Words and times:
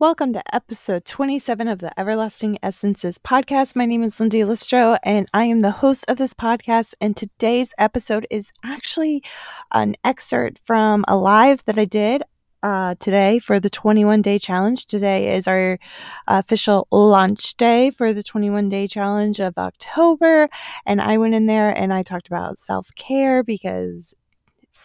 Welcome 0.00 0.32
to 0.34 0.54
episode 0.54 1.04
27 1.06 1.66
of 1.66 1.80
the 1.80 1.98
Everlasting 1.98 2.56
Essences 2.62 3.18
podcast. 3.18 3.74
My 3.74 3.84
name 3.84 4.04
is 4.04 4.20
Lindsay 4.20 4.42
Listro, 4.42 4.96
and 5.02 5.28
I 5.34 5.46
am 5.46 5.60
the 5.60 5.72
host 5.72 6.04
of 6.06 6.18
this 6.18 6.32
podcast. 6.32 6.94
And 7.00 7.16
today's 7.16 7.74
episode 7.78 8.24
is 8.30 8.52
actually 8.62 9.24
an 9.72 9.96
excerpt 10.04 10.60
from 10.64 11.04
a 11.08 11.16
live 11.16 11.64
that 11.64 11.78
I 11.78 11.84
did 11.84 12.22
uh, 12.62 12.94
today 13.00 13.40
for 13.40 13.58
the 13.58 13.70
21 13.70 14.22
day 14.22 14.38
challenge. 14.38 14.86
Today 14.86 15.34
is 15.36 15.48
our 15.48 15.80
official 16.28 16.86
launch 16.92 17.56
day 17.56 17.90
for 17.90 18.12
the 18.12 18.22
21 18.22 18.68
day 18.68 18.86
challenge 18.86 19.40
of 19.40 19.58
October. 19.58 20.48
And 20.86 21.00
I 21.00 21.18
went 21.18 21.34
in 21.34 21.46
there 21.46 21.76
and 21.76 21.92
I 21.92 22.04
talked 22.04 22.28
about 22.28 22.60
self 22.60 22.88
care 22.94 23.42
because 23.42 24.14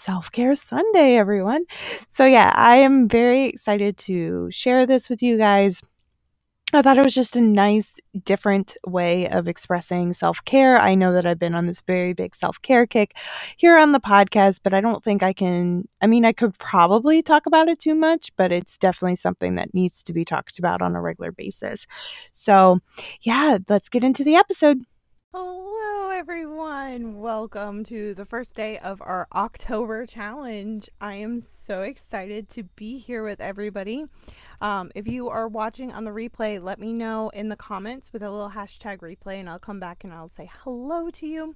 Self 0.04 0.33
Care 0.33 0.54
Sunday, 0.54 1.15
everyone. 1.15 1.63
So, 2.09 2.25
yeah, 2.25 2.52
I 2.53 2.75
am 2.75 3.07
very 3.07 3.45
excited 3.45 3.97
to 3.99 4.49
share 4.52 4.85
this 4.85 5.07
with 5.07 5.23
you 5.23 5.38
guys. 5.38 5.81
I 6.73 6.81
thought 6.81 6.98
it 6.98 7.05
was 7.05 7.13
just 7.13 7.38
a 7.38 7.41
nice, 7.41 7.94
different 8.25 8.75
way 8.85 9.30
of 9.30 9.47
expressing 9.47 10.11
self 10.11 10.39
care. 10.44 10.77
I 10.77 10.95
know 10.95 11.13
that 11.13 11.25
I've 11.25 11.39
been 11.39 11.55
on 11.55 11.67
this 11.67 11.80
very 11.88 12.11
big 12.11 12.35
self 12.35 12.61
care 12.61 12.85
kick 12.85 13.13
here 13.55 13.77
on 13.77 13.94
the 13.94 14.02
podcast, 14.02 14.59
but 14.61 14.73
I 14.73 14.81
don't 14.81 15.02
think 15.02 15.23
I 15.23 15.31
can. 15.31 15.88
I 16.02 16.08
mean, 16.08 16.25
I 16.25 16.33
could 16.33 16.58
probably 16.59 17.22
talk 17.22 17.45
about 17.45 17.70
it 17.70 17.80
too 17.80 17.95
much, 17.95 18.33
but 18.35 18.52
it's 18.52 18.77
definitely 18.77 19.16
something 19.16 19.55
that 19.55 19.73
needs 19.73 20.03
to 20.03 20.11
be 20.11 20.25
talked 20.25 20.59
about 20.59 20.81
on 20.81 20.97
a 20.97 21.02
regular 21.02 21.31
basis. 21.31 21.88
So, 22.33 22.80
yeah, 23.22 23.58
let's 23.70 23.88
get 23.88 24.03
into 24.03 24.25
the 24.25 24.35
episode. 24.35 24.80
Hello, 25.33 25.92
everyone. 26.13 27.20
Welcome 27.20 27.84
to 27.85 28.13
the 28.13 28.23
first 28.23 28.53
day 28.53 28.77
of 28.77 29.02
our 29.02 29.27
October 29.34 30.05
challenge. 30.05 30.88
I 31.02 31.16
am 31.16 31.41
so 31.66 31.81
excited 31.81 32.52
to 32.52 32.62
be 32.76 32.99
here 32.99 33.23
with 33.23 33.41
everybody. 33.41 34.05
Um, 34.62 34.91
if 34.94 35.08
you 35.08 35.30
are 35.30 35.48
watching 35.48 35.91
on 35.91 36.03
the 36.03 36.12
replay, 36.12 36.63
let 36.63 36.77
me 36.77 36.94
know 36.94 37.30
in 37.30 37.49
the 37.49 37.55
comments 37.55 38.14
with 38.14 38.22
a 38.22 38.30
little 38.30 38.52
hashtag 38.52 39.00
replay, 39.00 39.39
and 39.39 39.50
I'll 39.50 39.58
come 39.58 39.80
back 39.80 40.03
and 40.03 40.14
I'll 40.14 40.30
say 40.38 40.52
hello 40.64 41.09
to 41.09 41.25
you. 41.25 41.56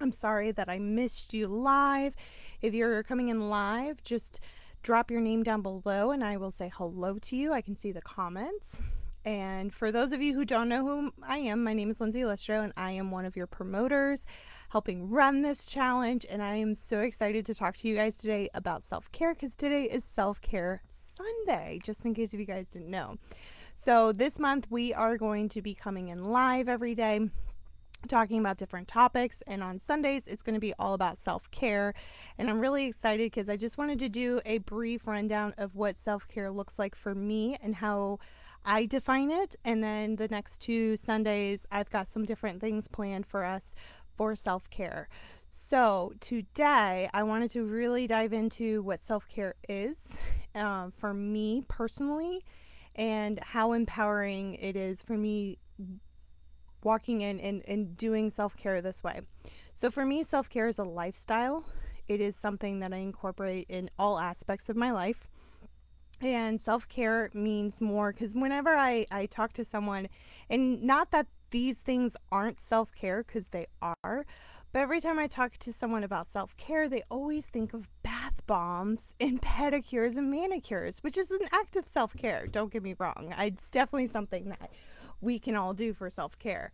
I'm 0.00 0.10
sorry 0.10 0.50
that 0.50 0.68
I 0.68 0.80
missed 0.80 1.32
you 1.32 1.46
live. 1.46 2.14
If 2.62 2.74
you're 2.74 3.04
coming 3.04 3.28
in 3.28 3.48
live, 3.48 4.02
just 4.02 4.40
drop 4.82 5.08
your 5.08 5.20
name 5.20 5.44
down 5.44 5.62
below 5.62 6.10
and 6.10 6.24
I 6.24 6.36
will 6.36 6.50
say 6.50 6.68
hello 6.74 7.20
to 7.20 7.36
you. 7.36 7.52
I 7.52 7.60
can 7.60 7.76
see 7.76 7.92
the 7.92 8.02
comments. 8.02 8.76
And 9.24 9.72
for 9.72 9.90
those 9.90 10.12
of 10.12 10.20
you 10.20 10.34
who 10.34 10.44
don't 10.44 10.68
know 10.68 10.84
who 10.84 11.10
I 11.22 11.38
am, 11.38 11.64
my 11.64 11.72
name 11.72 11.90
is 11.90 11.98
Lindsay 11.98 12.20
Listro, 12.20 12.62
and 12.62 12.74
I 12.76 12.90
am 12.92 13.10
one 13.10 13.24
of 13.24 13.36
your 13.36 13.46
promoters 13.46 14.22
helping 14.68 15.08
run 15.08 15.40
this 15.40 15.64
challenge. 15.64 16.26
And 16.28 16.42
I 16.42 16.56
am 16.56 16.74
so 16.74 17.00
excited 17.00 17.46
to 17.46 17.54
talk 17.54 17.76
to 17.78 17.88
you 17.88 17.96
guys 17.96 18.16
today 18.16 18.50
about 18.52 18.84
self 18.84 19.10
care 19.12 19.32
because 19.32 19.54
today 19.54 19.84
is 19.84 20.04
Self 20.04 20.42
Care 20.42 20.82
Sunday, 21.16 21.80
just 21.82 22.04
in 22.04 22.12
case 22.12 22.34
if 22.34 22.40
you 22.40 22.44
guys 22.44 22.66
didn't 22.66 22.90
know. 22.90 23.16
So 23.78 24.12
this 24.12 24.38
month 24.38 24.66
we 24.68 24.92
are 24.92 25.16
going 25.16 25.48
to 25.50 25.62
be 25.62 25.74
coming 25.74 26.08
in 26.08 26.26
live 26.26 26.68
every 26.68 26.94
day 26.94 27.30
talking 28.08 28.38
about 28.38 28.58
different 28.58 28.86
topics 28.86 29.42
and 29.46 29.62
on 29.62 29.80
Sundays 29.80 30.22
it's 30.26 30.42
going 30.42 30.54
to 30.54 30.60
be 30.60 30.74
all 30.78 30.92
about 30.92 31.18
self-care 31.24 31.94
and 32.36 32.50
I'm 32.50 32.60
really 32.60 32.84
excited 32.84 33.32
because 33.32 33.48
I 33.48 33.56
just 33.56 33.78
wanted 33.78 33.98
to 34.00 34.10
do 34.10 34.42
a 34.44 34.58
brief 34.58 35.06
rundown 35.06 35.54
of 35.56 35.74
what 35.74 35.96
self-care 35.96 36.50
looks 36.50 36.78
like 36.78 36.94
for 36.94 37.14
me 37.14 37.56
and 37.62 37.74
how 37.74 38.18
I 38.64 38.86
define 38.86 39.30
it. 39.30 39.56
And 39.64 39.82
then 39.82 40.16
the 40.16 40.28
next 40.28 40.60
two 40.60 40.96
Sundays, 40.96 41.66
I've 41.70 41.90
got 41.90 42.08
some 42.08 42.24
different 42.24 42.60
things 42.60 42.88
planned 42.88 43.26
for 43.26 43.44
us 43.44 43.74
for 44.16 44.34
self 44.34 44.68
care. 44.70 45.08
So, 45.52 46.12
today 46.20 47.08
I 47.12 47.22
wanted 47.22 47.50
to 47.52 47.64
really 47.64 48.06
dive 48.06 48.32
into 48.32 48.82
what 48.82 49.04
self 49.04 49.28
care 49.28 49.54
is 49.68 50.18
uh, 50.54 50.90
for 50.98 51.12
me 51.12 51.64
personally 51.68 52.44
and 52.96 53.38
how 53.42 53.72
empowering 53.72 54.54
it 54.54 54.76
is 54.76 55.02
for 55.02 55.16
me 55.16 55.58
walking 56.82 57.22
in 57.22 57.40
and, 57.40 57.62
and 57.66 57.96
doing 57.96 58.30
self 58.30 58.56
care 58.56 58.80
this 58.80 59.02
way. 59.02 59.20
So, 59.76 59.90
for 59.90 60.04
me, 60.04 60.24
self 60.24 60.48
care 60.48 60.68
is 60.68 60.78
a 60.78 60.84
lifestyle, 60.84 61.64
it 62.08 62.20
is 62.20 62.36
something 62.36 62.80
that 62.80 62.92
I 62.92 62.98
incorporate 62.98 63.66
in 63.68 63.90
all 63.98 64.18
aspects 64.18 64.68
of 64.68 64.76
my 64.76 64.90
life 64.90 65.28
and 66.20 66.60
self-care 66.60 67.30
means 67.34 67.80
more 67.80 68.12
because 68.12 68.34
whenever 68.34 68.70
I, 68.70 69.06
I 69.10 69.26
talk 69.26 69.52
to 69.54 69.64
someone 69.64 70.08
and 70.48 70.82
not 70.82 71.10
that 71.10 71.26
these 71.50 71.76
things 71.78 72.16
aren't 72.32 72.60
self-care 72.60 73.24
because 73.24 73.46
they 73.50 73.66
are 73.82 74.26
but 74.72 74.80
every 74.80 75.00
time 75.00 75.18
i 75.18 75.26
talk 75.26 75.56
to 75.58 75.72
someone 75.72 76.04
about 76.04 76.30
self-care 76.30 76.88
they 76.88 77.02
always 77.10 77.46
think 77.46 77.74
of 77.74 77.88
bath 78.02 78.34
bombs 78.46 79.14
and 79.20 79.40
pedicures 79.40 80.16
and 80.16 80.30
manicures 80.30 80.98
which 81.02 81.16
is 81.16 81.30
an 81.30 81.46
act 81.52 81.76
of 81.76 81.86
self-care 81.86 82.46
don't 82.48 82.72
get 82.72 82.82
me 82.82 82.94
wrong. 82.98 83.34
It's 83.38 83.70
definitely 83.70 84.08
something 84.08 84.48
that 84.48 84.70
we 85.20 85.38
can 85.38 85.56
all 85.56 85.74
do 85.74 85.94
for 85.94 86.10
self-care 86.10 86.72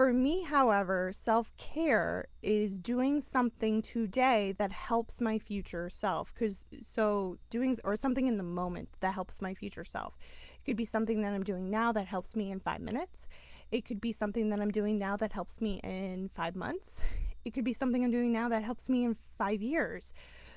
for 0.00 0.14
me, 0.14 0.42
however, 0.42 1.12
self 1.12 1.54
care 1.58 2.26
is 2.42 2.78
doing 2.78 3.20
something 3.20 3.82
today 3.82 4.54
that 4.56 4.72
helps 4.72 5.20
my 5.20 5.38
future 5.38 5.90
self. 5.90 6.32
Cause 6.38 6.64
so 6.80 7.36
doing 7.50 7.78
or 7.84 7.96
something 7.96 8.26
in 8.26 8.38
the 8.38 8.42
moment 8.42 8.88
that 9.00 9.12
helps 9.12 9.42
my 9.42 9.52
future 9.52 9.84
self. 9.84 10.14
It 10.54 10.64
could 10.64 10.78
be 10.78 10.86
something 10.86 11.20
that 11.20 11.34
I'm 11.34 11.42
doing 11.42 11.68
now 11.68 11.92
that 11.92 12.06
helps 12.06 12.34
me 12.34 12.50
in 12.50 12.60
five 12.60 12.80
minutes. 12.80 13.26
It 13.72 13.84
could 13.84 14.00
be 14.00 14.10
something 14.10 14.48
that 14.48 14.58
I'm 14.58 14.70
doing 14.70 14.98
now 14.98 15.18
that 15.18 15.32
helps 15.32 15.60
me 15.60 15.82
in 15.84 16.30
five 16.34 16.56
months. 16.56 17.02
It 17.44 17.52
could 17.52 17.64
be 17.64 17.74
something 17.74 18.02
I'm 18.02 18.10
doing 18.10 18.32
now 18.32 18.48
that 18.48 18.62
helps 18.62 18.88
me 18.88 19.04
in 19.04 19.16
five 19.36 19.60
years. 19.60 20.14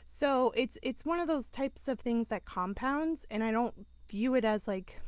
So 0.08 0.54
it's 0.56 0.78
it's 0.82 1.06
one 1.06 1.20
of 1.20 1.28
those 1.28 1.48
types 1.48 1.90
of 1.90 2.00
things 2.00 2.30
that 2.30 2.46
compounds 2.46 3.26
and 3.30 3.44
I 3.44 3.52
don't 3.52 3.76
view 4.10 4.36
it 4.36 4.46
as 4.46 4.62
like 4.68 5.02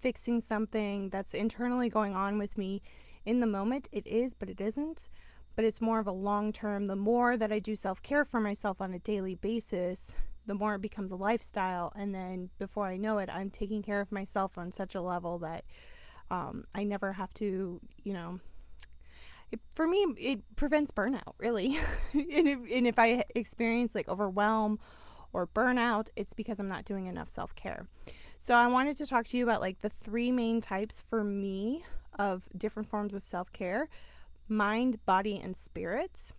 fixing 0.00 0.40
something 0.40 1.10
that's 1.10 1.34
internally 1.34 1.90
going 1.90 2.14
on 2.14 2.38
with 2.38 2.56
me 2.56 2.80
in 3.26 3.40
the 3.40 3.46
moment 3.46 3.88
it 3.92 4.06
is, 4.06 4.32
but 4.32 4.48
it 4.48 4.60
isn't. 4.60 5.08
But 5.56 5.64
it's 5.64 5.80
more 5.80 5.98
of 5.98 6.06
a 6.06 6.12
long 6.12 6.52
term. 6.52 6.86
The 6.86 6.96
more 6.96 7.36
that 7.36 7.52
I 7.52 7.58
do 7.58 7.76
self 7.76 8.02
care 8.02 8.24
for 8.24 8.40
myself 8.40 8.80
on 8.80 8.94
a 8.94 8.98
daily 9.00 9.34
basis, 9.34 10.14
the 10.46 10.54
more 10.54 10.76
it 10.76 10.80
becomes 10.80 11.10
a 11.10 11.16
lifestyle. 11.16 11.92
And 11.96 12.14
then 12.14 12.50
before 12.58 12.86
I 12.86 12.96
know 12.96 13.18
it, 13.18 13.28
I'm 13.30 13.50
taking 13.50 13.82
care 13.82 14.00
of 14.00 14.12
myself 14.12 14.56
on 14.56 14.72
such 14.72 14.94
a 14.94 15.00
level 15.00 15.38
that 15.40 15.64
um, 16.30 16.64
I 16.74 16.84
never 16.84 17.12
have 17.12 17.32
to, 17.34 17.80
you 18.04 18.12
know, 18.12 18.40
it, 19.50 19.60
for 19.74 19.86
me, 19.86 20.06
it 20.18 20.40
prevents 20.56 20.90
burnout, 20.90 21.34
really. 21.38 21.78
and, 22.12 22.48
if, 22.48 22.58
and 22.70 22.86
if 22.86 22.98
I 22.98 23.24
experience 23.34 23.94
like 23.94 24.08
overwhelm 24.08 24.78
or 25.32 25.46
burnout, 25.46 26.08
it's 26.16 26.32
because 26.32 26.58
I'm 26.58 26.68
not 26.68 26.84
doing 26.84 27.06
enough 27.06 27.28
self 27.30 27.54
care. 27.54 27.86
So 28.40 28.54
I 28.54 28.66
wanted 28.68 28.96
to 28.98 29.06
talk 29.06 29.26
to 29.28 29.36
you 29.36 29.44
about 29.44 29.60
like 29.60 29.80
the 29.80 29.90
three 30.04 30.30
main 30.30 30.60
types 30.60 31.02
for 31.08 31.24
me 31.24 31.84
of 32.18 32.42
different 32.56 32.88
forms 32.88 33.14
of 33.14 33.24
self 33.24 33.52
care 33.52 33.88
mind, 34.48 35.04
body, 35.06 35.40
and 35.42 35.56
spirit. 35.56 36.32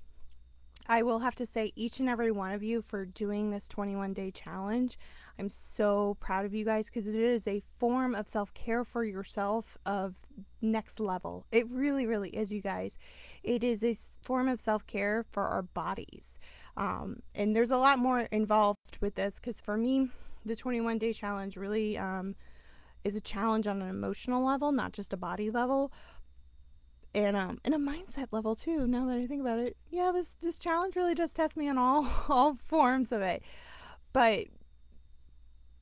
I 0.90 1.04
will 1.04 1.20
have 1.20 1.36
to 1.36 1.46
say, 1.46 1.74
each 1.76 2.00
and 2.00 2.08
every 2.08 2.32
one 2.32 2.54
of 2.54 2.64
you 2.64 2.82
for 2.82 3.06
doing 3.06 3.52
this 3.52 3.68
21 3.68 4.14
day 4.14 4.32
challenge. 4.32 4.98
I'm 5.38 5.50
so 5.50 6.16
proud 6.20 6.46
of 6.46 6.54
you 6.56 6.64
guys 6.66 6.88
because 6.88 7.08
it 7.08 7.16
is 7.16 7.48
a 7.48 7.62
form 7.78 8.16
of 8.16 8.28
self 8.28 8.54
care 8.54 8.84
for 8.84 9.04
yourself 9.04 9.78
of 9.86 10.16
next 10.62 11.00
level. 11.00 11.46
It 11.52 11.68
really, 11.70 12.06
really 12.06 12.30
is, 12.30 12.52
you 12.52 12.62
guys. 12.62 12.98
It 13.44 13.64
is 13.64 13.84
a 13.84 13.98
form 14.22 14.48
of 14.48 14.60
self 14.60 14.88
care 14.88 15.26
for 15.32 15.44
our 15.44 15.64
bodies. 15.64 16.40
Um, 16.78 17.22
and 17.36 17.56
there's 17.56 17.72
a 17.72 17.78
lot 17.78 18.00
more 18.00 18.22
involved 18.32 18.98
with 19.02 19.16
this 19.16 19.36
because 19.36 19.60
for 19.60 19.78
me, 19.78 20.10
the 20.46 20.56
21 20.56 20.98
day 20.98 21.12
challenge 21.12 21.58
really 21.58 21.98
um, 21.98 22.36
is 23.08 23.16
a 23.16 23.22
challenge 23.22 23.68
on 23.68 23.82
an 23.82 23.90
emotional 23.90 24.46
level, 24.46 24.72
not 24.72 24.92
just 24.92 25.14
a 25.14 25.18
body 25.18 25.50
level. 25.50 25.92
And 27.16 27.36
um 27.36 27.60
and 27.64 27.74
a 27.74 27.78
mindset 27.78 28.28
level 28.32 28.56
too, 28.56 28.86
now 28.86 29.08
that 29.08 29.18
I 29.18 29.26
think 29.26 29.42
about 29.42 29.60
it. 29.60 29.76
Yeah, 29.90 30.12
this 30.12 30.36
this 30.42 30.58
challenge 30.58 30.96
really 30.96 31.16
does 31.16 31.34
test 31.34 31.58
me 31.58 31.70
on 31.70 31.78
all 31.78 32.08
all 32.30 32.58
forms 32.68 33.12
of 33.12 33.22
it. 33.22 33.44
But 34.14 34.48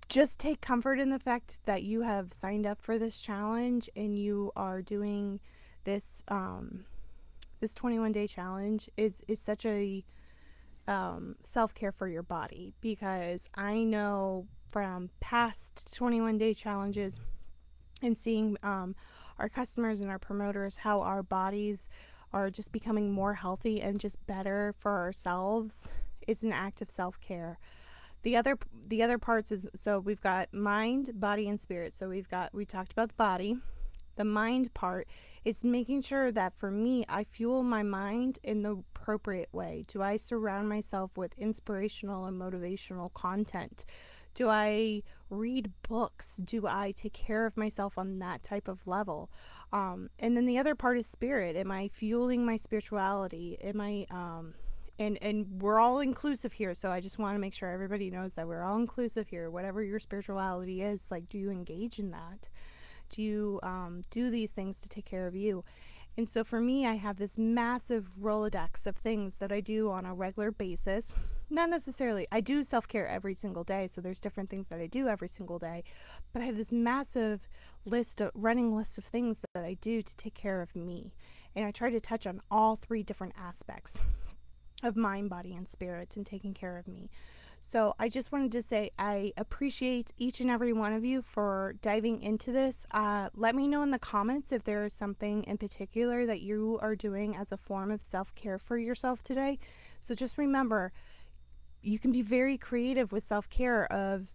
just 0.08 0.38
take 0.38 0.62
comfort 0.62 1.00
in 1.00 1.09
the 1.09 1.19
fact 1.19 1.59
that 1.66 1.84
you 1.84 2.02
have 2.02 2.32
signed 2.32 2.67
up 2.67 2.79
for 2.82 3.00
this 3.00 3.20
challenge 3.20 3.90
and 3.96 4.17
you 4.17 4.52
are 4.55 4.82
doing 4.84 5.40
this 5.84 6.23
um 6.28 6.85
this 7.59 7.73
21 7.73 8.11
day 8.11 8.28
challenge 8.28 8.88
is 8.97 9.16
is 9.28 9.40
such 9.40 9.66
a 9.66 10.05
um, 10.88 11.35
self 11.44 11.73
care 11.73 11.91
for 11.91 12.08
your 12.08 12.23
body 12.23 12.73
because 12.82 13.50
I 13.55 13.84
know 13.84 14.46
from 14.76 15.10
past 15.22 15.90
21 15.94 16.38
day 16.38 16.54
challenges 16.54 17.22
and 18.02 18.18
seeing 18.18 18.58
um, 18.62 18.94
our 19.40 19.48
customers 19.48 20.02
and 20.02 20.10
our 20.10 20.20
promoters 20.20 20.76
how 20.76 21.00
our 21.00 21.24
bodies 21.24 21.88
are 22.34 22.50
just 22.50 22.74
becoming 22.74 23.10
more 23.10 23.34
healthy 23.34 23.82
and 23.82 24.02
just 24.02 24.18
better 24.28 24.76
for 24.80 24.92
ourselves 24.92 25.90
is 26.28 26.44
an 26.44 26.52
act 26.52 26.82
of 26.82 26.90
self-care. 26.90 27.58
The 28.24 28.36
other 28.36 28.58
the 28.90 29.02
other 29.02 29.18
parts 29.18 29.50
is 29.54 29.66
so 29.80 30.00
we've 30.00 30.20
got 30.20 30.54
mind 30.54 31.22
body 31.22 31.48
and 31.48 31.62
spirit. 31.62 31.94
So 31.94 32.10
we've 32.10 32.30
got 32.30 32.54
we 32.54 32.66
talked 32.66 32.92
about 32.92 33.08
the 33.08 33.16
body. 33.16 33.56
The 34.18 34.26
mind 34.26 34.74
part 34.74 35.08
is 35.46 35.64
making 35.64 36.02
sure 36.02 36.34
that 36.34 36.52
for 36.58 36.70
me 36.70 37.06
i 37.08 37.24
fuel 37.24 37.64
my 37.64 37.82
mind 37.82 38.40
in 38.44 38.62
the 38.62 38.72
appropriate 38.74 39.54
way. 39.54 39.86
Do 39.88 40.02
i 40.02 40.18
surround 40.18 40.68
myself 40.68 41.12
with 41.16 41.32
inspirational 41.38 42.26
and 42.26 42.38
motivational 42.38 43.14
content 43.14 43.86
Do 44.35 44.49
I 44.49 45.02
read 45.29 45.72
books? 45.87 46.35
Do 46.46 46.67
I 46.67 46.91
take 46.91 47.14
care 47.14 47.46
of 47.46 47.58
myself 47.58 47.97
on 47.97 48.20
that 48.20 48.43
type 48.43 48.67
of 48.67 48.85
level? 48.85 49.29
Um, 49.73 50.09
and 50.20 50.37
then 50.37 50.46
the 50.46 50.59
other 50.59 50.76
part 50.76 50.97
is 50.97 51.08
spirit. 51.08 51.55
Am 51.55 51.72
I 51.72 51.90
fueling 51.90 52.46
my 52.46 52.58
spirituality? 52.58 53.58
Am 53.61 53.82
I 53.82 54.05
um, 54.11 54.53
and 54.99 55.17
and 55.22 55.61
we're 55.61 55.79
all 55.79 55.99
inclusive 55.99 56.53
here 56.53 56.73
so 56.73 56.90
i 56.90 57.02
just 57.02 57.20
want 57.20 57.35
to 57.35 57.40
make 57.40 57.53
sure 57.53 57.70
everybody 57.70 58.09
knows 58.09 58.32
that 58.35 58.47
we're 58.47 58.64
all 58.64 58.78
inclusive 58.78 59.28
here 59.28 59.49
whatever 59.49 59.84
your 59.84 59.99
spirituality 59.99 60.81
is 60.81 61.02
like 61.09 61.28
do 61.28 61.38
you 61.38 61.52
engage 61.52 61.99
in 61.99 62.11
that 62.11 62.47
do 63.09 63.22
you 63.22 63.59
um, 63.61 64.02
do 64.09 64.29
these 64.29 64.52
things 64.52 64.79
to 64.79 64.88
take 64.88 65.03
care 65.03 65.28
of 65.28 65.35
you 65.35 65.66
and 66.17 66.29
so 66.29 66.46
for 66.46 66.61
me, 66.61 66.85
I 66.85 66.93
have 66.93 67.17
this 67.17 67.38
massive 67.38 68.09
Rolodex 68.22 68.88
of 68.88 68.96
things 68.96 69.34
that 69.40 69.52
I 69.52 69.59
do 69.59 69.91
on 69.91 70.05
a 70.05 70.14
regular 70.14 70.49
basis. 70.49 71.14
Not 71.50 71.70
necessarily, 71.70 72.28
I 72.32 72.42
do 72.42 72.64
self 72.64 72.88
care 72.88 73.08
every 73.08 73.36
single 73.36 73.64
day, 73.64 73.88
so 73.88 74.02
there's 74.02 74.20
different 74.20 74.50
things 74.50 74.68
that 74.70 74.80
I 74.80 74.88
do 74.88 75.08
every 75.08 75.28
single 75.28 75.59
day. 75.59 75.84
But 76.34 76.42
I 76.42 76.46
have 76.46 76.58
this 76.58 76.72
massive 76.72 77.47
list 77.86 78.20
of 78.20 78.32
running 78.34 78.76
list 78.76 78.97
of 78.97 79.06
things 79.06 79.40
that 79.53 79.64
I 79.64 79.76
do 79.76 80.02
to 80.02 80.18
take 80.18 80.34
care 80.34 80.62
of 80.62 80.76
me. 80.76 81.14
And 81.56 81.64
I 81.66 81.72
try 81.72 81.92
to 81.92 82.00
touch 82.00 82.26
on 82.26 82.42
all 82.50 82.76
three 82.76 83.03
different 83.03 83.34
aspects 83.38 83.97
of 84.84 84.96
mind, 84.96 85.30
body, 85.30 85.53
and 85.56 85.68
spirit 85.68 86.16
and 86.16 86.26
taking 86.26 86.53
care 86.53 86.78
of 86.78 86.88
me. 86.88 87.09
So 87.62 87.96
I 88.00 88.09
just 88.09 88.32
wanted 88.32 88.52
to 88.53 88.62
say 88.62 88.91
I 88.98 89.34
appreciate 89.38 90.14
each 90.18 90.40
and 90.40 90.50
every 90.50 90.74
one 90.74 90.94
of 90.94 91.03
you 91.06 91.22
for 91.22 91.76
diving 91.82 92.22
into 92.22 92.52
this. 92.52 92.86
Uh, 92.91 93.30
let 93.36 93.56
me 93.56 93.68
know 93.68 93.82
in 93.84 93.91
the 93.91 94.00
comments 94.00 94.52
if 94.52 94.64
there 94.64 94.84
is 94.84 94.94
something 94.94 95.44
in 95.44 95.58
particular 95.58 96.26
that 96.26 96.41
you 96.41 96.80
are 96.82 96.96
doing 96.96 97.36
as 97.36 97.52
a 97.52 97.58
form 97.58 97.91
of 97.91 98.02
self 98.03 98.34
care 98.36 98.58
for 98.59 98.78
yourself 98.78 99.24
today. 99.24 99.59
So 100.00 100.14
just 100.14 100.38
remember, 100.38 100.91
you 101.85 101.99
can 101.99 102.11
be 102.11 102.23
very 102.23 102.58
creative 102.58 103.11
with 103.11 103.28
self 103.28 103.47
care 103.49 103.85
of 103.93 104.26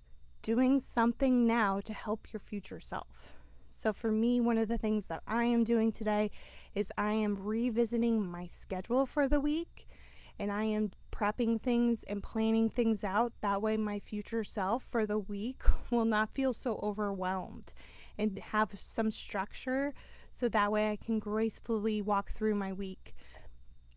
doing 0.43 0.81
something 0.81 1.47
now 1.47 1.81
to 1.81 1.93
help 1.93 2.33
your 2.33 2.41
future 2.41 2.81
self. 2.81 3.35
So 3.71 3.93
for 3.93 4.13
me, 4.13 4.41
one 4.41 4.57
of 4.57 4.69
the 4.69 4.79
things 4.79 5.05
that 5.09 5.23
I 5.27 5.45
am 5.45 5.65
doing 5.65 5.91
today 5.91 6.31
is 6.75 6.93
I 6.97 7.13
am 7.13 7.43
revisiting 7.43 8.25
my 8.25 8.47
schedule 8.47 9.05
for 9.05 9.29
the 9.29 9.41
week 9.41 9.89
and 10.39 10.53
I 10.53 10.65
am 10.65 10.93
prepping 11.13 11.61
things 11.61 12.05
and 12.05 12.23
planning 12.23 12.71
things 12.71 13.03
out. 13.03 13.33
That 13.41 13.61
way, 13.61 13.77
my 13.77 13.99
future 13.99 14.45
self 14.45 14.85
for 14.91 15.05
the 15.05 15.19
week 15.19 15.63
will 15.91 16.05
not 16.05 16.33
feel 16.35 16.55
so 16.55 16.79
overwhelmed 16.83 17.73
and 18.17 18.39
have 18.39 18.71
some 18.85 19.11
structure 19.11 19.93
so 20.31 20.49
that 20.49 20.71
way 20.71 20.91
I 20.91 20.97
can 20.97 21.19
gracefully 21.19 22.01
walk 22.01 22.31
through 22.31 22.55
my 22.55 22.73
week. 22.73 23.15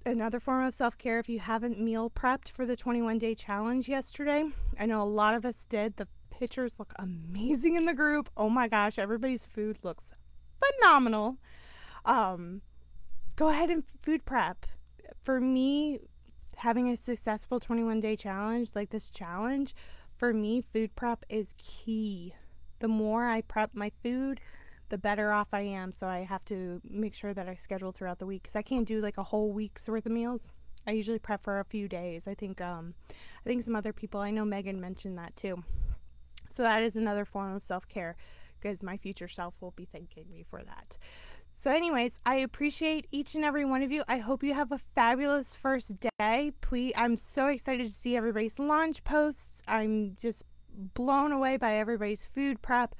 Another 0.05 0.41
form 0.41 0.65
of 0.65 0.73
self 0.73 0.97
care, 0.97 1.17
if 1.19 1.29
you 1.29 1.39
haven't 1.39 1.79
meal 1.79 2.09
prepped 2.09 2.49
for 2.49 2.65
the 2.65 2.75
21 2.75 3.19
day 3.19 3.33
challenge 3.33 3.87
yesterday, 3.87 4.43
I 4.77 4.85
know 4.85 5.01
a 5.01 5.05
lot 5.05 5.33
of 5.33 5.45
us 5.45 5.63
did. 5.69 5.95
The 5.95 6.09
pictures 6.29 6.75
look 6.77 6.91
amazing 6.97 7.75
in 7.75 7.85
the 7.85 7.93
group. 7.93 8.29
Oh 8.35 8.49
my 8.49 8.67
gosh, 8.67 8.99
everybody's 8.99 9.45
food 9.45 9.77
looks 9.81 10.11
phenomenal. 10.59 11.37
Um, 12.03 12.61
go 13.37 13.47
ahead 13.47 13.69
and 13.69 13.81
food 14.01 14.25
prep. 14.25 14.65
For 15.23 15.39
me, 15.39 15.99
having 16.57 16.89
a 16.89 16.97
successful 16.97 17.61
21 17.61 18.01
day 18.01 18.17
challenge 18.17 18.71
like 18.75 18.89
this 18.89 19.09
challenge, 19.09 19.73
for 20.17 20.33
me, 20.33 20.61
food 20.73 20.93
prep 20.97 21.23
is 21.29 21.47
key. 21.57 22.33
The 22.79 22.89
more 22.89 23.25
I 23.25 23.39
prep 23.39 23.73
my 23.73 23.89
food, 24.03 24.41
the 24.89 24.97
better 24.97 25.31
off 25.31 25.47
I 25.53 25.61
am. 25.61 25.91
So 25.91 26.07
I 26.07 26.23
have 26.23 26.43
to 26.45 26.81
make 26.89 27.13
sure 27.13 27.33
that 27.33 27.47
I 27.47 27.55
schedule 27.55 27.91
throughout 27.91 28.19
the 28.19 28.25
week 28.25 28.43
because 28.43 28.55
I 28.55 28.61
can't 28.61 28.87
do 28.87 29.01
like 29.01 29.17
a 29.17 29.23
whole 29.23 29.51
week's 29.51 29.87
worth 29.87 30.05
of 30.05 30.11
meals. 30.11 30.41
I 30.85 30.91
usually 30.91 31.19
prep 31.19 31.43
for 31.43 31.59
a 31.59 31.65
few 31.65 31.87
days. 31.87 32.23
I 32.27 32.33
think 32.33 32.59
um, 32.61 32.93
I 33.09 33.49
think 33.49 33.63
some 33.63 33.75
other 33.75 33.93
people 33.93 34.19
I 34.19 34.31
know 34.31 34.45
Megan 34.45 34.79
mentioned 34.79 35.17
that 35.17 35.35
too. 35.35 35.63
So 36.53 36.63
that 36.63 36.83
is 36.83 36.95
another 36.95 37.25
form 37.25 37.55
of 37.55 37.63
self 37.63 37.87
care 37.87 38.15
because 38.59 38.81
my 38.83 38.97
future 38.97 39.27
self 39.27 39.53
will 39.59 39.71
be 39.71 39.85
thanking 39.91 40.25
me 40.31 40.45
for 40.49 40.61
that. 40.63 40.97
So, 41.59 41.71
anyways, 41.71 42.11
I 42.25 42.37
appreciate 42.37 43.07
each 43.11 43.35
and 43.35 43.45
every 43.45 43.63
one 43.63 43.83
of 43.83 43.91
you. 43.91 44.03
I 44.07 44.17
hope 44.17 44.43
you 44.43 44.53
have 44.53 44.71
a 44.71 44.81
fabulous 44.95 45.55
first 45.55 45.93
day. 46.19 46.51
Please, 46.61 46.93
I'm 46.97 47.15
so 47.15 47.47
excited 47.47 47.87
to 47.87 47.93
see 47.93 48.17
everybody's 48.17 48.59
launch 48.59 49.03
posts. 49.03 49.61
I'm 49.67 50.17
just 50.19 50.43
blown 50.93 51.31
away 51.31 51.57
by 51.57 51.77
everybody's 51.77 52.25
food 52.25 52.61
prep. 52.61 52.95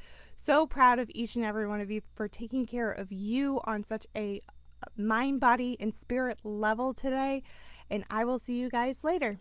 So 0.45 0.68
proud 0.68 1.00
of 1.00 1.10
each 1.13 1.38
and 1.38 1.45
every 1.45 1.66
one 1.66 1.80
of 1.80 1.90
you 1.90 2.01
for 2.16 2.28
taking 2.28 2.66
care 2.66 2.92
of 2.92 3.13
you 3.13 3.62
on 3.63 3.86
such 3.86 4.06
a 4.13 4.42
uh, 4.86 4.88
mind, 5.01 5.40
body, 5.40 5.78
and 5.80 5.95
spirit 5.95 6.38
level 6.44 6.94
today. 6.94 7.44
And 7.90 8.04
I 8.10 8.25
will 8.25 8.40
see 8.40 8.56
you 8.56 8.69
guys 8.69 8.98
later. 9.04 9.40